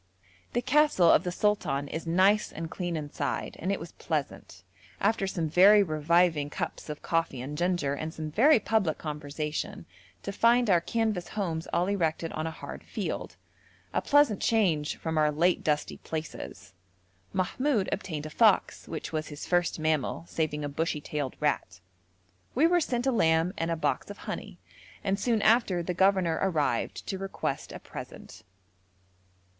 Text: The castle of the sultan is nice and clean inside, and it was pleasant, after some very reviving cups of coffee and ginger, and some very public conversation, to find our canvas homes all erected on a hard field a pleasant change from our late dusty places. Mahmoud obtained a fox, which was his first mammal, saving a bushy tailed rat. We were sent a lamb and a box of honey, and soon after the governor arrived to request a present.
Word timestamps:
The 0.53 0.63
castle 0.63 1.11
of 1.11 1.23
the 1.23 1.31
sultan 1.31 1.87
is 1.87 2.07
nice 2.07 2.51
and 2.51 2.71
clean 2.71 2.95
inside, 2.95 3.55
and 3.59 3.71
it 3.71 3.79
was 3.79 3.91
pleasant, 3.91 4.63
after 4.99 5.27
some 5.27 5.47
very 5.47 5.83
reviving 5.83 6.49
cups 6.49 6.89
of 6.89 7.03
coffee 7.03 7.39
and 7.39 7.55
ginger, 7.55 7.93
and 7.93 8.11
some 8.11 8.31
very 8.31 8.59
public 8.59 8.97
conversation, 8.97 9.85
to 10.23 10.31
find 10.31 10.71
our 10.71 10.81
canvas 10.81 11.27
homes 11.27 11.67
all 11.71 11.85
erected 11.85 12.31
on 12.33 12.47
a 12.47 12.49
hard 12.49 12.83
field 12.83 13.35
a 13.93 14.01
pleasant 14.01 14.41
change 14.41 14.95
from 14.97 15.19
our 15.19 15.31
late 15.31 15.63
dusty 15.63 15.97
places. 15.97 16.73
Mahmoud 17.31 17.87
obtained 17.91 18.25
a 18.25 18.31
fox, 18.31 18.87
which 18.87 19.11
was 19.13 19.27
his 19.27 19.45
first 19.45 19.77
mammal, 19.77 20.25
saving 20.27 20.65
a 20.65 20.67
bushy 20.69 20.99
tailed 20.99 21.35
rat. 21.39 21.79
We 22.55 22.65
were 22.65 22.81
sent 22.81 23.05
a 23.05 23.11
lamb 23.11 23.53
and 23.55 23.69
a 23.69 23.75
box 23.75 24.09
of 24.09 24.17
honey, 24.25 24.57
and 25.03 25.19
soon 25.19 25.43
after 25.43 25.83
the 25.83 25.93
governor 25.93 26.39
arrived 26.41 27.05
to 27.05 27.19
request 27.19 27.71
a 27.71 27.77
present. 27.77 28.41